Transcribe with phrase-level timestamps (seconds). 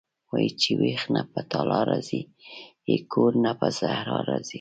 [0.31, 2.21] وايي چې وېش نه په تالا راضي
[2.89, 4.49] یې کور نه په صحرا راضي یې..